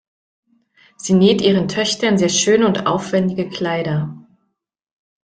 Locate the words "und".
2.67-2.87